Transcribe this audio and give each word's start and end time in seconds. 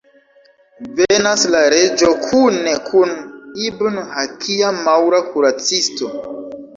Venas 0.99 1.41
la 1.55 1.59
reĝo 1.73 2.07
kune 2.23 2.73
kun 2.87 3.13
Ibn-Hakia, 3.65 4.73
maŭra 4.87 5.21
kuracisto. 5.35 6.11